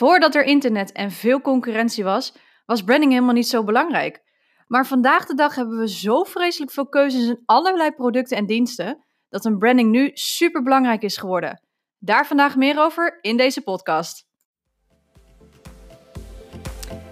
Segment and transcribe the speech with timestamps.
[0.00, 2.34] Voordat er internet en veel concurrentie was,
[2.66, 4.22] was branding helemaal niet zo belangrijk.
[4.66, 9.04] Maar vandaag de dag hebben we zo vreselijk veel keuzes in allerlei producten en diensten
[9.28, 11.62] dat een branding nu super belangrijk is geworden.
[11.98, 14.26] Daar vandaag meer over in deze podcast.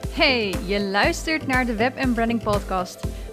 [0.09, 3.18] Hey, je luistert naar de Web Branding Podcast.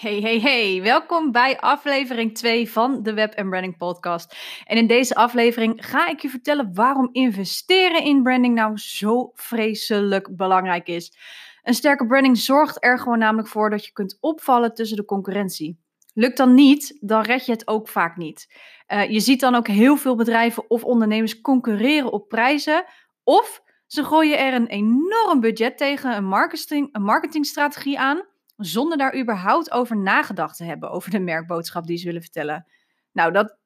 [0.00, 0.82] Hey, hey, hey.
[0.82, 4.36] Welkom bij aflevering 2 van de Web Branding Podcast.
[4.64, 10.36] En in deze aflevering ga ik je vertellen waarom investeren in branding nou zo vreselijk
[10.36, 11.16] belangrijk is.
[11.62, 15.78] Een sterke branding zorgt er gewoon namelijk voor dat je kunt opvallen tussen de concurrentie.
[16.14, 18.54] Lukt dan niet, dan red je het ook vaak niet.
[18.88, 22.84] Uh, je ziet dan ook heel veel bedrijven of ondernemers concurreren op prijzen.
[23.24, 28.28] Of ze gooien er een enorm budget tegen een, marketing, een marketingstrategie aan
[28.60, 32.66] zonder daar überhaupt over nagedacht te hebben, over de merkboodschap die ze willen vertellen.
[33.12, 33.56] Nou, dat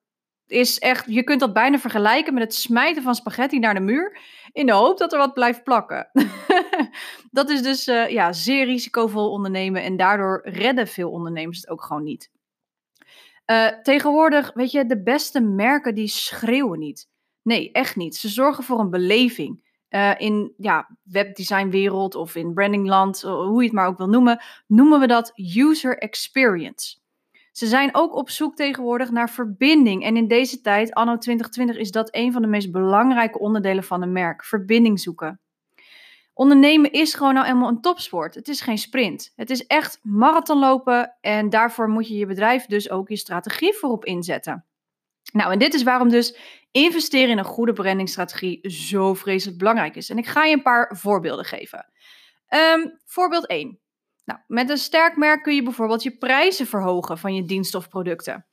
[0.46, 4.18] is echt, je kunt dat bijna vergelijken met het smijten van spaghetti naar de muur,
[4.52, 6.10] in de hoop dat er wat blijft plakken.
[7.30, 11.82] dat is dus uh, ja, zeer risicovol ondernemen en daardoor redden veel ondernemers het ook
[11.82, 12.30] gewoon niet.
[13.50, 17.08] Uh, tegenwoordig, weet je, de beste merken die schreeuwen niet.
[17.42, 18.16] Nee, echt niet.
[18.16, 19.63] Ze zorgen voor een beleving.
[19.94, 25.00] Uh, in ja, webdesignwereld of in brandingland, hoe je het maar ook wil noemen, noemen
[25.00, 26.96] we dat user experience.
[27.52, 30.04] Ze zijn ook op zoek tegenwoordig naar verbinding.
[30.04, 34.02] En in deze tijd, anno 2020, is dat een van de meest belangrijke onderdelen van
[34.02, 35.40] een merk: verbinding zoeken.
[36.32, 38.34] Ondernemen is gewoon nou eenmaal een topsport.
[38.34, 39.32] Het is geen sprint.
[39.36, 44.04] Het is echt marathonlopen en daarvoor moet je je bedrijf dus ook je strategie voorop
[44.04, 44.64] inzetten.
[45.34, 46.38] Nou, en dit is waarom dus
[46.70, 50.10] investeren in een goede brandingstrategie zo vreselijk belangrijk is.
[50.10, 51.86] En ik ga je een paar voorbeelden geven.
[52.48, 53.80] Um, voorbeeld 1.
[54.24, 57.88] Nou, met een sterk merk kun je bijvoorbeeld je prijzen verhogen van je diensten of
[57.88, 58.46] producten.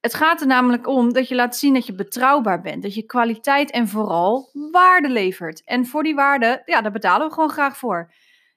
[0.00, 3.02] Het gaat er namelijk om dat je laat zien dat je betrouwbaar bent, dat je
[3.02, 5.64] kwaliteit en vooral waarde levert.
[5.64, 8.12] En voor die waarde, ja, daar betalen we gewoon graag voor.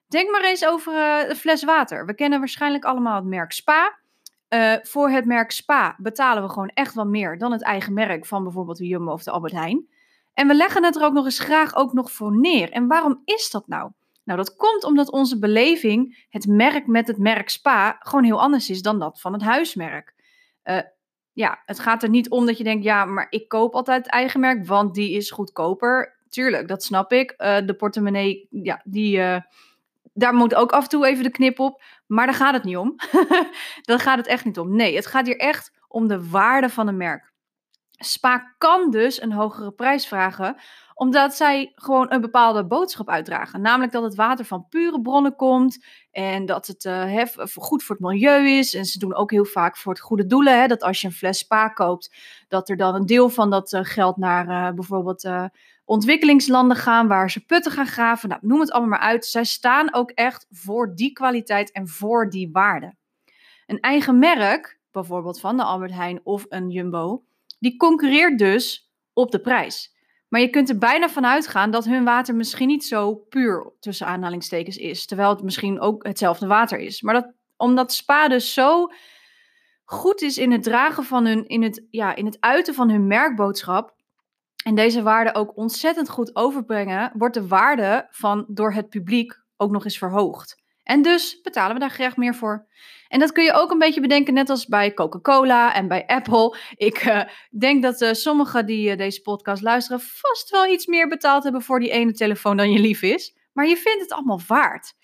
[0.06, 2.06] Denk maar eens over uh, een fles water.
[2.06, 3.98] We kennen waarschijnlijk allemaal het merk Spa.
[4.48, 8.26] Uh, voor het merk Spa betalen we gewoon echt wel meer dan het eigen merk
[8.26, 9.88] van bijvoorbeeld de Jumbo of de Albert Heijn.
[10.34, 12.70] En we leggen het er ook nog eens graag ook nog voor neer.
[12.70, 13.90] En waarom is dat nou?
[14.24, 18.70] Nou, dat komt omdat onze beleving, het merk met het merk Spa, gewoon heel anders
[18.70, 20.14] is dan dat van het huismerk.
[20.64, 20.78] Uh,
[21.32, 24.12] ja, het gaat er niet om dat je denkt, ja, maar ik koop altijd het
[24.12, 26.16] eigen merk, want die is goedkoper.
[26.28, 27.34] Tuurlijk, dat snap ik.
[27.38, 29.42] Uh, de portemonnee, ja, die,
[30.12, 31.82] daar moet ook af en toe even de knip op.
[32.08, 32.94] Maar daar gaat het niet om.
[33.88, 34.76] daar gaat het echt niet om.
[34.76, 37.32] Nee, het gaat hier echt om de waarde van een merk.
[37.90, 40.56] Spa kan dus een hogere prijs vragen,
[40.94, 43.60] omdat zij gewoon een bepaalde boodschap uitdragen.
[43.60, 47.24] Namelijk dat het water van pure bronnen komt en dat het uh,
[47.54, 48.74] goed voor het milieu is.
[48.74, 50.60] En ze doen ook heel vaak voor het goede doelen.
[50.60, 52.14] Hè, dat als je een fles spa koopt,
[52.48, 55.22] dat er dan een deel van dat uh, geld naar uh, bijvoorbeeld
[55.88, 58.28] ontwikkelingslanden gaan, waar ze putten gaan graven.
[58.28, 59.26] Nou, noem het allemaal maar uit.
[59.26, 62.94] Zij staan ook echt voor die kwaliteit en voor die waarde.
[63.66, 67.24] Een eigen merk, bijvoorbeeld van de Albert Heijn of een Jumbo,
[67.58, 69.96] die concurreert dus op de prijs.
[70.28, 74.06] Maar je kunt er bijna van uitgaan dat hun water misschien niet zo puur tussen
[74.06, 75.06] aanhalingstekens is.
[75.06, 77.02] Terwijl het misschien ook hetzelfde water is.
[77.02, 78.88] Maar dat, omdat Spa dus zo
[79.84, 83.06] goed is in het dragen van hun, in het, ja, in het uiten van hun
[83.06, 83.96] merkboodschap.
[84.64, 89.70] En deze waarde ook ontzettend goed overbrengen, wordt de waarde van door het publiek ook
[89.70, 90.62] nog eens verhoogd.
[90.82, 92.66] En dus betalen we daar graag meer voor.
[93.08, 96.56] En dat kun je ook een beetje bedenken, net als bij Coca-Cola en bij Apple.
[96.74, 97.22] Ik uh,
[97.58, 101.62] denk dat uh, sommigen die uh, deze podcast luisteren vast wel iets meer betaald hebben
[101.62, 103.36] voor die ene telefoon dan je lief is.
[103.52, 104.94] Maar je vindt het allemaal waard.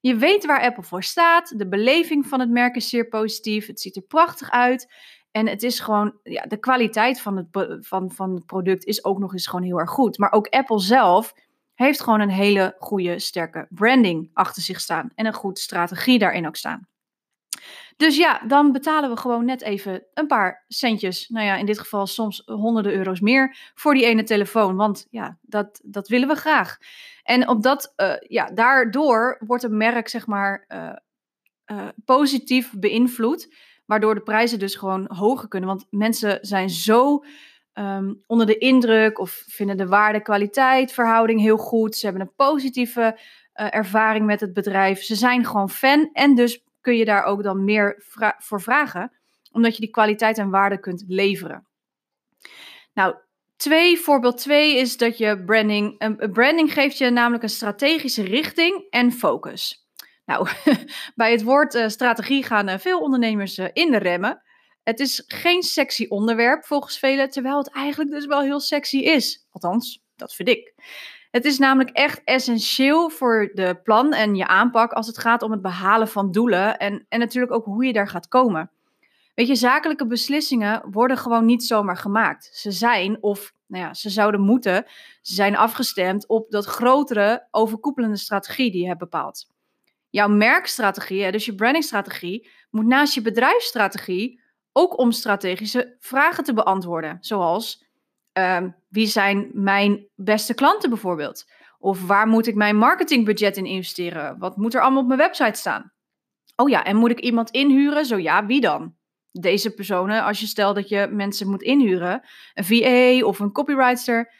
[0.00, 1.58] Je weet waar Apple voor staat.
[1.58, 3.66] De beleving van het merk is zeer positief.
[3.66, 4.92] Het ziet er prachtig uit.
[5.38, 7.46] En het is gewoon, ja, de kwaliteit van het,
[7.86, 10.18] van, van het product is ook nog eens gewoon heel erg goed.
[10.18, 11.34] Maar ook Apple zelf
[11.74, 15.10] heeft gewoon een hele goede, sterke branding achter zich staan.
[15.14, 16.88] En een goede strategie daarin ook staan.
[17.96, 21.28] Dus ja, dan betalen we gewoon net even een paar centjes.
[21.28, 24.76] Nou ja, in dit geval soms honderden euro's meer voor die ene telefoon.
[24.76, 26.78] Want ja, dat, dat willen we graag.
[27.22, 30.92] En op dat, uh, ja, daardoor wordt een merk, zeg maar, uh,
[31.66, 33.48] uh, positief beïnvloed.
[33.88, 35.68] Waardoor de prijzen dus gewoon hoger kunnen.
[35.68, 37.24] Want mensen zijn zo
[37.74, 41.96] um, onder de indruk of vinden de waarde-kwaliteit verhouding heel goed.
[41.96, 43.18] Ze hebben een positieve
[43.52, 45.02] ervaring met het bedrijf.
[45.02, 48.02] Ze zijn gewoon fan en dus kun je daar ook dan meer
[48.38, 49.12] voor vragen,
[49.52, 51.66] omdat je die kwaliteit en waarde kunt leveren.
[52.94, 53.14] Nou,
[53.56, 58.86] twee, voorbeeld twee is dat je branding, een branding geeft je namelijk een strategische richting
[58.90, 59.87] en focus.
[60.28, 60.48] Nou,
[61.14, 64.42] bij het woord uh, strategie gaan uh, veel ondernemers uh, in de remmen.
[64.82, 69.46] Het is geen sexy onderwerp volgens velen, terwijl het eigenlijk dus wel heel sexy is.
[69.50, 70.74] Althans, dat vind ik.
[71.30, 75.50] Het is namelijk echt essentieel voor de plan en je aanpak als het gaat om
[75.50, 78.70] het behalen van doelen en, en natuurlijk ook hoe je daar gaat komen.
[79.34, 82.50] Weet je, zakelijke beslissingen worden gewoon niet zomaar gemaakt.
[82.52, 84.86] Ze zijn, of nou ja, ze zouden moeten,
[85.22, 89.46] ze zijn afgestemd op dat grotere, overkoepelende strategie die je hebt bepaald.
[90.10, 94.40] Jouw merkstrategie, dus je brandingstrategie, moet naast je bedrijfsstrategie
[94.72, 97.16] ook om strategische vragen te beantwoorden.
[97.20, 97.86] Zoals,
[98.32, 101.44] ehm, wie zijn mijn beste klanten bijvoorbeeld?
[101.78, 104.38] Of waar moet ik mijn marketingbudget in investeren?
[104.38, 105.92] Wat moet er allemaal op mijn website staan?
[106.56, 108.06] Oh ja, en moet ik iemand inhuren?
[108.06, 108.96] Zo ja, wie dan?
[109.30, 112.22] Deze personen, als je stelt dat je mensen moet inhuren,
[112.54, 114.32] een VA of een copywriter,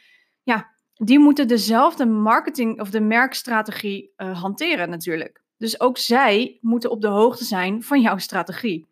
[0.43, 5.41] ja, die moeten dezelfde marketing of de merkstrategie uh, hanteren natuurlijk.
[5.59, 8.87] Dus ook zij moeten op de hoogte zijn van jouw strategie.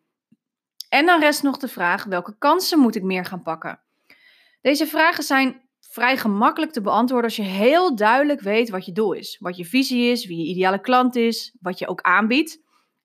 [0.90, 3.80] En dan rest nog de vraag: welke kansen moet ik meer gaan pakken?
[4.62, 9.14] Deze vragen zijn vrij gemakkelijk te beantwoorden als je heel duidelijk weet wat je doel
[9.14, 12.60] is, wat je visie is, wie je ideale klant is, wat je ook aanbiedt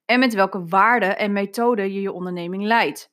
[0.05, 3.11] en met welke waarden en methoden je je onderneming leidt.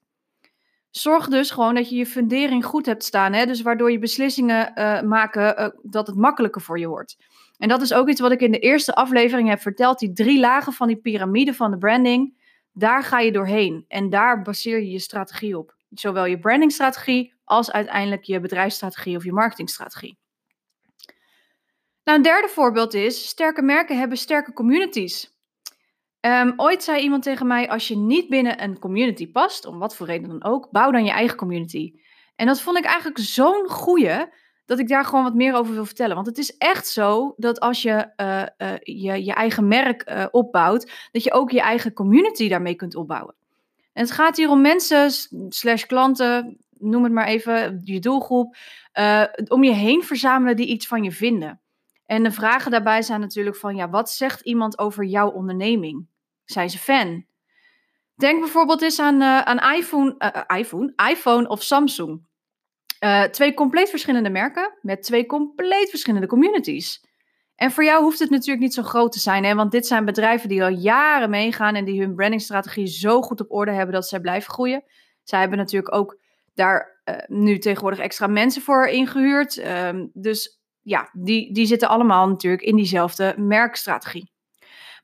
[0.91, 3.46] Zorg dus gewoon dat je je fundering goed hebt staan, hè?
[3.46, 7.17] dus waardoor je beslissingen uh, maken uh, dat het makkelijker voor je wordt.
[7.61, 9.99] En dat is ook iets wat ik in de eerste aflevering heb verteld.
[9.99, 12.39] Die drie lagen van die piramide van de branding.
[12.73, 13.85] Daar ga je doorheen.
[13.89, 15.75] En daar baseer je je strategie op.
[15.91, 20.19] Zowel je brandingstrategie als uiteindelijk je bedrijfsstrategie of je marketingstrategie.
[22.05, 25.39] Nou, een derde voorbeeld is: sterke merken hebben sterke communities.
[26.21, 29.97] Um, ooit zei iemand tegen mij: als je niet binnen een community past, om wat
[29.97, 31.93] voor reden dan ook, bouw dan je eigen community.
[32.37, 34.27] En dat vond ik eigenlijk zo'n goeie
[34.70, 36.14] dat ik daar gewoon wat meer over wil vertellen.
[36.14, 40.26] Want het is echt zo dat als je uh, uh, je, je eigen merk uh,
[40.31, 43.34] opbouwt, dat je ook je eigen community daarmee kunt opbouwen.
[43.93, 45.11] En het gaat hier om mensen,
[45.49, 48.56] slash klanten, noem het maar even, je doelgroep,
[49.49, 51.61] om je heen verzamelen die iets van je vinden.
[52.06, 56.06] En de vragen daarbij zijn natuurlijk van, ja, wat zegt iemand over jouw onderneming?
[56.44, 57.25] Zijn ze fan?
[58.14, 62.28] Denk bijvoorbeeld eens aan, aan iPhone, iPhone, iPhone of Samsung.
[63.00, 67.05] Uh, twee compleet verschillende merken met twee compleet verschillende communities.
[67.55, 69.55] En voor jou hoeft het natuurlijk niet zo groot te zijn, hè?
[69.55, 73.52] want dit zijn bedrijven die al jaren meegaan en die hun brandingstrategie zo goed op
[73.52, 74.85] orde hebben dat zij blijven groeien.
[75.23, 76.19] Zij hebben natuurlijk ook
[76.55, 79.56] daar uh, nu tegenwoordig extra mensen voor ingehuurd.
[79.56, 84.32] Uh, dus ja, die, die zitten allemaal natuurlijk in diezelfde merkstrategie.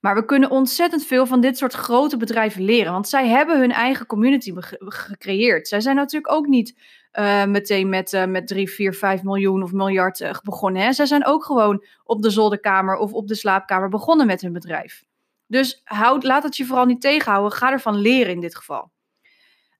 [0.00, 3.72] Maar we kunnen ontzettend veel van dit soort grote bedrijven leren, want zij hebben hun
[3.72, 5.68] eigen community gecreëerd.
[5.68, 6.80] Zij zijn natuurlijk ook niet
[7.18, 10.82] uh, meteen met, uh, met 3, 4, 5 miljoen of miljard uh, begonnen.
[10.82, 10.92] Hè?
[10.92, 15.04] Zij zijn ook gewoon op de zolderkamer of op de slaapkamer begonnen met hun bedrijf.
[15.46, 17.58] Dus houd, laat het je vooral niet tegenhouden.
[17.58, 18.90] Ga ervan leren in dit geval.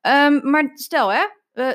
[0.02, 1.24] Um, maar stel, hè,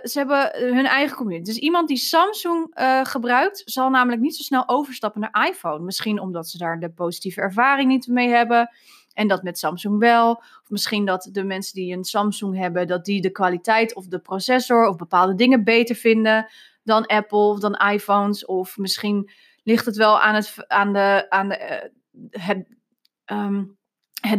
[0.04, 1.52] ze hebben hun eigen community.
[1.52, 2.72] Dus iemand die Samsung
[3.04, 5.84] gebruikt, zal namelijk niet zo snel overstappen naar iPhone.
[5.84, 8.70] Misschien omdat ze daar de positieve ervaring niet mee hebben.
[9.14, 10.32] En dat met Samsung wel.
[10.36, 14.20] Of misschien dat de mensen die een Samsung hebben, dat die de kwaliteit of de
[14.20, 16.48] processor of bepaalde dingen beter vinden
[16.84, 18.46] dan Apple of dan iPhones.
[18.46, 19.32] Of misschien
[19.64, 22.68] ligt het wel aan, het, aan, de, aan de, uh, het,
[23.26, 23.78] um,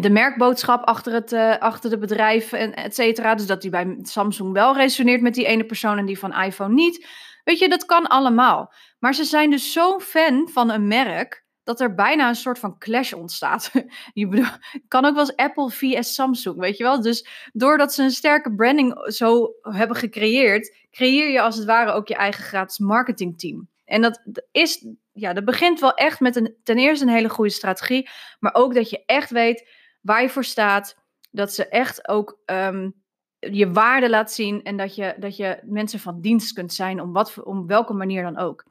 [0.01, 3.35] de merkboodschap achter, het, uh, achter de bedrijf, en et cetera.
[3.35, 6.75] Dus dat die bij Samsung wel resoneert met die ene persoon en die van iPhone
[6.75, 7.07] niet.
[7.45, 8.73] Weet je, dat kan allemaal.
[8.99, 12.79] Maar ze zijn dus zo fan van een merk dat er bijna een soort van
[12.79, 13.71] clash ontstaat.
[14.13, 14.47] je bedoel,
[14.89, 17.03] kan ook wel eens Apple vs Samsung, weet je wel?
[17.03, 22.09] Dus doordat ze een sterke branding zo hebben gecreëerd, creëer je als het ware ook
[22.09, 23.69] je eigen gratis marketingteam.
[23.85, 27.51] En dat is, ja, dat begint wel echt met een, ten eerste een hele goede
[27.51, 29.69] strategie, maar ook dat je echt weet
[30.01, 30.97] waar je voor staat,
[31.31, 32.95] dat ze echt ook um,
[33.39, 37.13] je waarde laat zien en dat je, dat je mensen van dienst kunt zijn om,
[37.13, 38.65] wat, om welke manier dan ook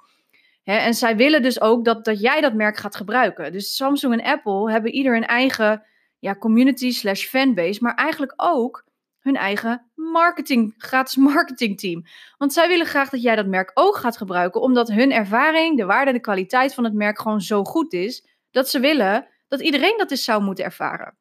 [0.63, 3.51] en zij willen dus ook dat, dat jij dat merk gaat gebruiken.
[3.51, 5.83] Dus Samsung en Apple hebben ieder een eigen
[6.19, 8.85] ja, community slash fanbase, maar eigenlijk ook
[9.19, 12.03] hun eigen marketing, gratis marketingteam.
[12.37, 15.85] Want zij willen graag dat jij dat merk ook gaat gebruiken, omdat hun ervaring, de
[15.85, 19.61] waarde en de kwaliteit van het merk gewoon zo goed is, dat ze willen dat
[19.61, 21.17] iedereen dat eens zou moeten ervaren.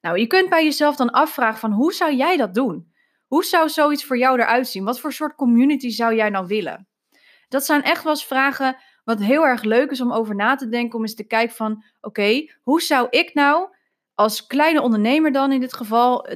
[0.00, 2.92] Nou, je kunt bij jezelf dan afvragen van hoe zou jij dat doen?
[3.26, 4.84] Hoe zou zoiets voor jou eruit zien?
[4.84, 6.88] Wat voor soort community zou jij nou willen?
[7.50, 10.68] Dat zijn echt wel eens vragen wat heel erg leuk is om over na te
[10.68, 13.68] denken, om eens te kijken van, oké, hoe zou ik nou
[14.14, 16.30] als kleine ondernemer dan in dit geval,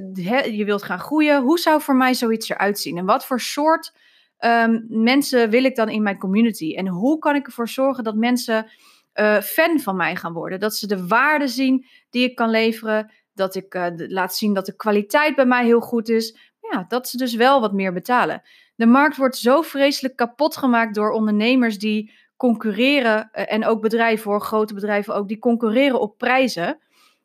[0.51, 2.99] je wilt gaan groeien, hoe zou voor mij zoiets eruit zien?
[2.99, 3.97] En wat voor soort
[4.39, 6.75] ehm, mensen wil ik dan in mijn community?
[6.75, 8.71] En hoe kan ik ervoor zorgen dat mensen
[9.15, 10.61] uh, fan van mij gaan worden?
[10.61, 14.67] Dat ze de waarde zien die ik kan leveren, dat ik uh, laat zien dat
[14.67, 16.53] de kwaliteit bij mij heel goed is.
[16.71, 18.43] Ja, dat ze dus wel wat meer betalen.
[18.75, 23.29] De markt wordt zo vreselijk kapot gemaakt door ondernemers die concurreren.
[23.33, 26.79] Eh, en ook bedrijven hoor, grote bedrijven ook, die concurreren op prijzen.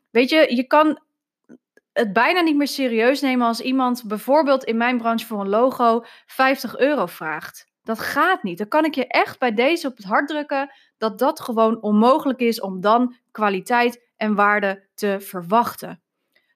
[0.10, 1.00] Weet je, je kan
[1.94, 6.04] het bijna niet meer serieus nemen als iemand bijvoorbeeld in mijn branche voor een logo
[6.26, 7.68] 50 euro vraagt.
[7.84, 8.58] Dat gaat niet.
[8.58, 12.40] Dan kan ik je echt bij deze op het hart drukken dat dat gewoon onmogelijk
[12.40, 16.02] is om dan kwaliteit en waarde te verwachten.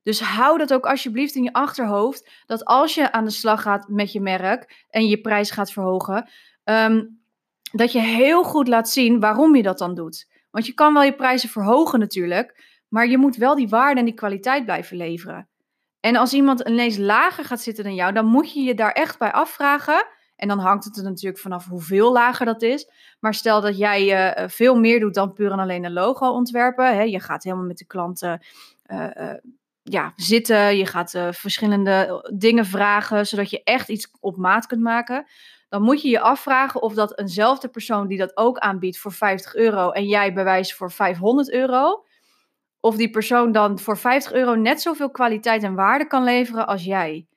[0.04, 2.30] Dus hou dat ook alsjeblieft in je achterhoofd.
[2.46, 6.30] Dat als je aan de slag gaat met je merk en je prijs gaat verhogen,
[6.64, 7.06] ehm,
[7.72, 10.28] dat je heel goed laat zien waarom je dat dan doet.
[10.52, 14.06] Want je kan wel je prijzen verhogen natuurlijk, maar je moet wel die waarde en
[14.06, 15.48] die kwaliteit blijven leveren.
[16.00, 19.20] En als iemand ineens lager gaat zitten dan jou, dan moet je je daar echt
[19.20, 20.06] bij afvragen.
[20.36, 22.90] En dan hangt het er natuurlijk vanaf hoeveel lager dat is.
[23.20, 26.96] Maar stel dat jij uh, veel meer doet dan puur en alleen een logo ontwerpen.
[26.96, 28.42] Hè, je gaat helemaal met de klanten
[28.88, 29.34] uh, uh,
[29.84, 30.78] ja, zitten.
[30.78, 35.26] Je gaat verschillende dingen vragen, zodat je echt iets op maat kunt maken.
[35.70, 39.56] Dan moet je je afvragen of dat eenzelfde persoon die dat ook aanbiedt voor 50
[39.56, 42.06] euro en jij bewijst voor 500 euro,
[42.80, 46.84] of die persoon dan voor 50 euro net zoveel kwaliteit en waarde kan leveren als
[46.84, 47.28] jij.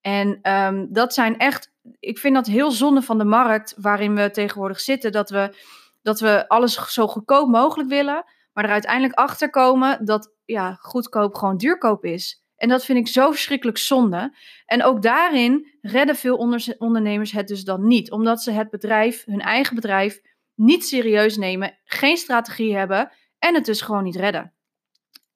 [0.00, 4.30] En um, dat zijn echt, ik vind dat heel zonde van de markt waarin we
[4.30, 5.56] tegenwoordig zitten, dat we,
[6.02, 11.34] dat we alles zo goedkoop mogelijk willen, maar er uiteindelijk achter komen dat ja, goedkoop
[11.34, 12.42] gewoon duurkoop is.
[12.56, 14.36] En dat vind ik zo verschrikkelijk zonde.
[14.66, 16.36] En ook daarin redden veel
[16.78, 20.20] ondernemers het dus dan niet, omdat ze het bedrijf, hun eigen bedrijf,
[20.54, 24.52] niet serieus nemen, geen strategie hebben en het dus gewoon niet redden.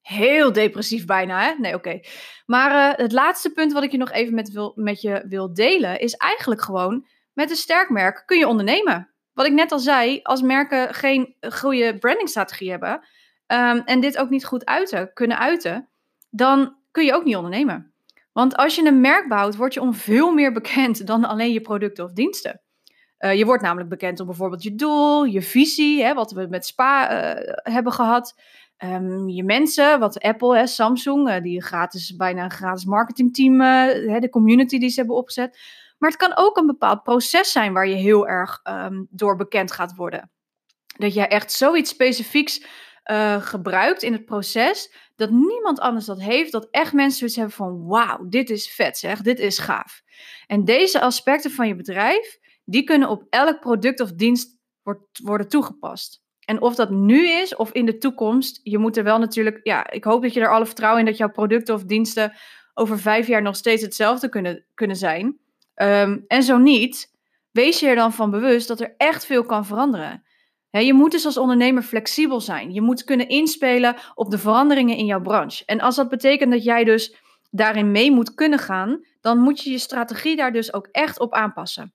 [0.01, 1.55] Heel depressief bijna, hè?
[1.59, 2.01] Nee, oké.
[2.47, 5.55] Maar uh, het laatste punt wat ik je nog even met, wil, met je wil
[5.55, 9.15] delen, is eigenlijk gewoon, met een sterk merk kun je ondernemen.
[9.37, 12.93] Wat ik net al zei, als merken geen goede brandingstrategie hebben
[13.47, 15.89] um, en dit ook niet goed uiten, kunnen uiten,
[16.31, 17.93] dan kun je ook niet ondernemen.
[18.33, 21.61] Want als je een merk bouwt, word je om veel meer bekend dan alleen je
[21.61, 22.61] producten of diensten.
[23.19, 26.67] Uh, je wordt namelijk bekend om bijvoorbeeld je doel, je visie, hè, wat we met
[26.67, 28.41] Spa uh, hebben gehad.
[28.85, 34.21] Um, je mensen, wat Apple, hè, Samsung, uh, die gratis, bijna een gratis marketingteam, uh,
[34.21, 35.59] de community die ze hebben opgezet.
[35.99, 39.73] Maar het kan ook een bepaald proces zijn waar je heel erg um, door bekend
[39.73, 40.31] gaat worden.
[40.97, 42.67] Dat jij echt zoiets specifieks
[43.11, 47.55] uh, gebruikt in het proces, dat niemand anders dat heeft, dat echt mensen zoiets hebben
[47.55, 50.03] van, wauw, dit is vet zeg, dit is gaaf.
[50.47, 54.59] En deze aspecten van je bedrijf, die kunnen op elk product of dienst
[55.23, 56.25] worden toegepast.
[56.45, 59.91] En of dat nu is of in de toekomst, je moet er wel natuurlijk, ja,
[59.91, 62.33] ik hoop dat je er alle vertrouwen in dat jouw producten of diensten
[62.75, 65.39] over vijf jaar nog steeds hetzelfde kunnen, kunnen zijn.
[65.83, 67.13] Um, en zo niet,
[67.51, 70.25] wees je er dan van bewust dat er echt veel kan veranderen.
[70.71, 72.73] je moet dus als ondernemer flexibel zijn.
[72.73, 75.65] Je moet kunnen inspelen op de veranderingen in jouw branche.
[75.65, 77.17] En als dat betekent dat jij dus
[77.51, 81.35] daarin mee moet kunnen gaan, dan moet je je strategie daar dus ook echt op
[81.35, 81.95] aanpassen.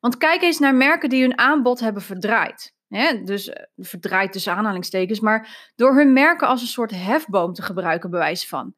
[0.00, 2.76] Want kijk eens naar merken die hun aanbod hebben verdraaid.
[3.24, 8.10] Dus eh, verdraaid tussen aanhalingstekens, maar door hun merken als een soort hefboom te gebruiken,
[8.10, 8.74] bewijs van.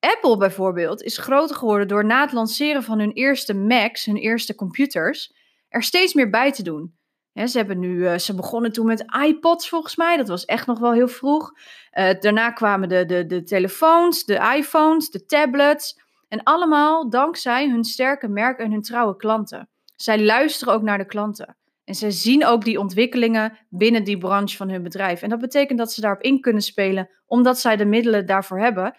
[0.00, 4.54] Apple bijvoorbeeld is groter geworden door na het lanceren van hun eerste Macs, hun eerste
[4.54, 5.32] computers,
[5.68, 6.94] er steeds meer bij te doen.
[7.34, 10.78] ze, hebben nu, uh, ze begonnen toen met iPods volgens mij, dat was echt nog
[10.78, 11.52] wel heel vroeg.
[11.92, 16.00] Uh, daarna kwamen de, de, de telefoons, de iPhones, de tablets.
[16.28, 19.68] En allemaal dankzij hun sterke merk en hun trouwe klanten.
[19.96, 21.56] Zij luisteren ook naar de klanten.
[21.84, 25.22] En ze zien ook die ontwikkelingen binnen die branche van hun bedrijf.
[25.22, 28.98] En dat betekent dat ze daarop in kunnen spelen, omdat zij de middelen daarvoor hebben.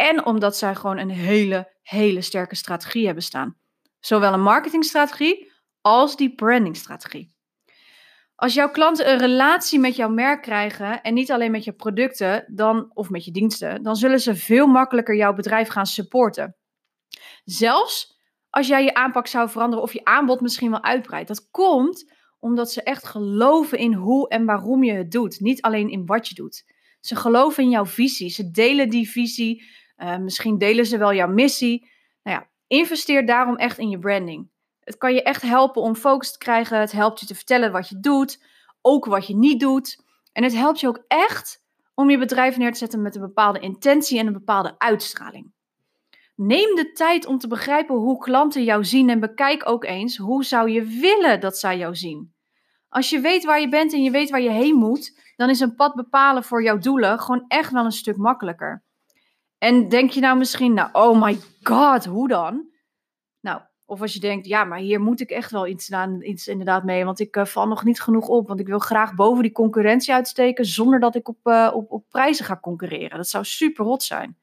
[0.00, 3.56] En omdat zij gewoon een hele, hele sterke strategie hebben staan.
[3.98, 7.36] Zowel een marketingstrategie als die brandingstrategie.
[8.34, 12.44] Als jouw klanten een relatie met jouw merk krijgen en niet alleen met je producten
[12.54, 16.56] dan, of met je diensten, dan zullen ze veel makkelijker jouw bedrijf gaan supporten.
[17.44, 18.18] Zelfs
[18.50, 21.28] als jij je aanpak zou veranderen of je aanbod misschien wel uitbreidt.
[21.28, 25.40] Dat komt omdat ze echt geloven in hoe en waarom je het doet.
[25.40, 26.64] Niet alleen in wat je doet.
[27.00, 28.30] Ze geloven in jouw visie.
[28.30, 29.64] Ze delen die visie.
[30.02, 31.90] Uh, misschien delen ze wel jouw missie.
[32.22, 34.50] Nou ja, investeer daarom echt in je branding.
[34.80, 36.80] Het kan je echt helpen om focus te krijgen.
[36.80, 38.42] Het helpt je te vertellen wat je doet.
[38.80, 40.04] Ook wat je niet doet.
[40.32, 41.62] En het helpt je ook echt
[41.94, 45.52] om je bedrijf neer te zetten met een bepaalde intentie en een bepaalde uitstraling.
[46.36, 50.44] Neem de tijd om te begrijpen hoe klanten jou zien en bekijk ook eens hoe
[50.44, 52.34] zou je willen dat zij jou zien.
[52.88, 55.60] Als je weet waar je bent en je weet waar je heen moet, dan is
[55.60, 58.82] een pad bepalen voor jouw doelen gewoon echt wel een stuk makkelijker.
[59.60, 62.68] En denk je nou misschien, nou, oh my god, hoe dan?
[63.40, 66.48] Nou, of als je denkt, ja, maar hier moet ik echt wel iets, aan, iets
[66.48, 69.42] inderdaad mee, want ik uh, val nog niet genoeg op, want ik wil graag boven
[69.42, 73.16] die concurrentie uitsteken zonder dat ik op, uh, op, op prijzen ga concurreren.
[73.16, 74.36] Dat zou super hot zijn.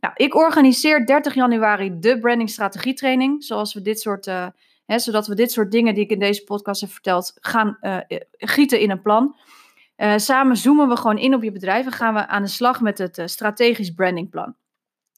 [0.00, 4.46] Nou, ik organiseer 30 januari de branding strategie training, zoals we dit soort, uh,
[4.86, 7.78] hè, zodat we dit soort dingen die ik in deze podcast heb verteld, gaan
[8.30, 9.36] gieten in een plan.
[10.16, 12.98] Samen zoomen we gewoon in op je bedrijf en gaan we aan de slag met
[12.98, 14.56] het strategisch brandingplan.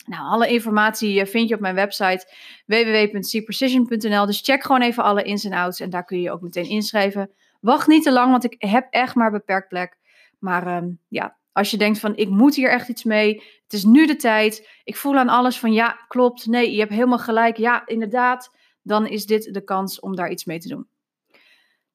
[0.08, 2.34] Nou, alle informatie eh, vind je op mijn website
[2.66, 4.26] www.cprecision.nl.
[4.26, 6.68] Dus check gewoon even alle ins en outs en daar kun je je ook meteen
[6.68, 7.30] inschrijven.
[7.60, 9.96] Wacht niet te lang, want ik heb echt maar beperkt plek.
[10.38, 13.84] Maar um, ja, als je denkt van ik moet hier echt iets mee, het is
[13.84, 14.68] nu de tijd.
[14.84, 18.56] Ik voel aan alles van ja, klopt, nee, je hebt helemaal gelijk, ja, inderdaad.
[18.82, 20.88] Dan is dit de kans om daar iets mee te doen.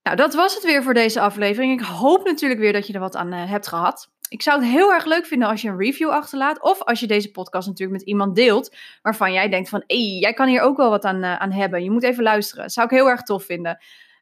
[0.04, 1.80] Nou, dat was het weer voor deze aflevering.
[1.80, 4.12] Ik hoop natuurlijk weer dat je er wat aan uh, hebt gehad.
[4.30, 6.62] Ik zou het heel erg leuk vinden als je een review achterlaat.
[6.62, 8.76] Of als je deze podcast natuurlijk met iemand deelt.
[9.02, 11.84] Waarvan jij denkt van, hey, jij kan hier ook wel wat aan, uh, aan hebben.
[11.84, 12.70] Je moet even luisteren.
[12.70, 13.78] Zou ik heel erg tof vinden.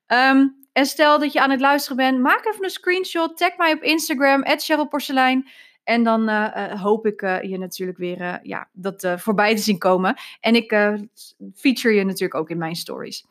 [0.08, 2.20] Um, en stel dat je aan het luisteren bent.
[2.20, 3.38] Maak even een screenshot.
[3.38, 4.44] Tag mij op Instagram.
[4.90, 5.50] Porcelein.
[5.84, 10.16] En dan uh, hoop ik je natuurlijk weer ja, dat voorbij te zien komen.
[10.40, 10.70] En ik
[11.56, 13.26] feature je natuurlijk ook in mijn stories.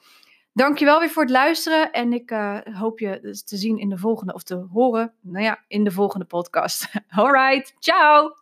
[0.52, 3.98] Dankjewel weer voor het luisteren en ik uh, hoop je dus te zien in de
[3.98, 6.88] volgende, of te horen, nou ja, in de volgende podcast.
[7.08, 8.34] Alright, ciao!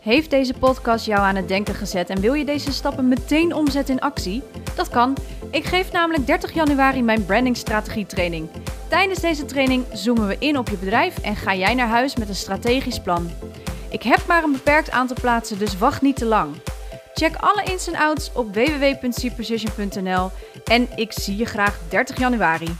[0.00, 3.94] Heeft deze podcast jou aan het denken gezet en wil je deze stappen meteen omzetten
[3.94, 4.42] in actie?
[4.76, 5.16] Dat kan.
[5.50, 8.48] Ik geef namelijk 30 januari mijn brandingstrategie training.
[8.88, 12.28] Tijdens deze training zoomen we in op je bedrijf en ga jij naar huis met
[12.28, 13.30] een strategisch plan.
[13.90, 16.54] Ik heb maar een beperkt aantal plaatsen, dus wacht niet te lang.
[17.14, 20.30] Check alle ins en outs op www.cprecision.nl
[20.64, 22.76] en ik zie je graag 30 januari.